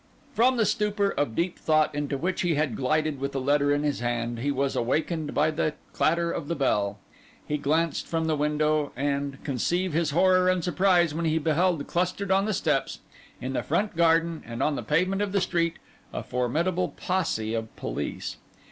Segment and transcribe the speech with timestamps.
[0.33, 3.83] From the stupor of deep thought into which he had glided with the letter in
[3.83, 6.97] his hand, he was awakened by the clatter of the bell.
[7.47, 12.31] He glanced from the window; and, conceive his horror and surprise when he beheld, clustered
[12.31, 13.01] on the steps,
[13.39, 15.75] in the front garden and on the pavement of the street,
[16.11, 18.37] a formidable posse of police!